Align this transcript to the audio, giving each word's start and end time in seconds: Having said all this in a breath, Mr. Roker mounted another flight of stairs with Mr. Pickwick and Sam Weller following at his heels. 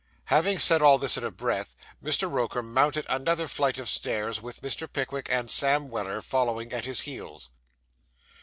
Having 0.33 0.57
said 0.57 0.81
all 0.81 0.97
this 0.97 1.15
in 1.15 1.23
a 1.23 1.29
breath, 1.29 1.75
Mr. 2.03 2.27
Roker 2.27 2.63
mounted 2.63 3.05
another 3.07 3.47
flight 3.47 3.77
of 3.77 3.87
stairs 3.87 4.41
with 4.41 4.63
Mr. 4.63 4.91
Pickwick 4.91 5.27
and 5.29 5.51
Sam 5.51 5.89
Weller 5.91 6.23
following 6.23 6.73
at 6.73 6.85
his 6.85 7.01
heels. 7.01 7.51